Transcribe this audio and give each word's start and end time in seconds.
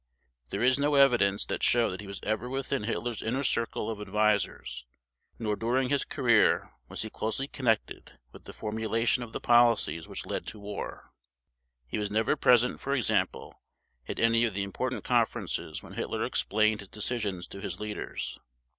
There 0.49 0.63
is 0.63 0.79
no 0.79 0.95
evidence 0.95 1.45
to 1.45 1.59
show 1.61 1.91
that 1.91 2.01
he 2.01 2.07
was 2.07 2.19
ever 2.23 2.49
within 2.49 2.85
Hitler's 2.85 3.21
inner 3.21 3.43
circle 3.43 3.87
of 3.87 4.01
advisers; 4.01 4.87
nor 5.37 5.55
during 5.55 5.89
his 5.89 6.05
career 6.05 6.73
was 6.89 7.03
he 7.03 7.09
closely 7.11 7.47
connected 7.47 8.17
with 8.31 8.45
the 8.45 8.51
formulation 8.51 9.21
of 9.21 9.31
the 9.31 9.39
policies 9.39 10.07
which 10.07 10.25
led 10.25 10.47
to 10.47 10.59
war. 10.59 11.11
He 11.85 11.99
was 11.99 12.09
never 12.09 12.35
present, 12.35 12.79
for 12.79 12.95
example, 12.95 13.61
at 14.07 14.17
any 14.17 14.43
of 14.43 14.55
the 14.55 14.63
important 14.63 15.03
conferences 15.03 15.83
when 15.83 15.93
Hitler 15.93 16.23
explained 16.25 16.79
his 16.79 16.89
decisions 16.89 17.45
to 17.49 17.61
his 17.61 17.79
leaders. 17.79 18.39